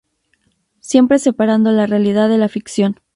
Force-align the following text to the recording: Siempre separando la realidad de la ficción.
Siempre 0.79 1.19
separando 1.19 1.71
la 1.71 1.85
realidad 1.85 2.27
de 2.27 2.39
la 2.39 2.49
ficción. 2.49 2.97